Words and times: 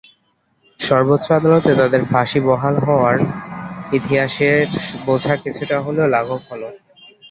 সর্বোচ্চ 0.79 1.27
আদালতে 1.37 1.71
তাঁদের 1.79 2.03
ফাঁসি 2.11 2.39
বহাল 2.47 2.75
হওয়ায় 2.85 3.23
ইতিহাসের 3.97 4.65
বোঝা 5.05 5.33
কিছুটা 5.43 5.77
হলেও 5.85 6.07
লাঘব 6.15 6.41
হলো। 6.49 6.69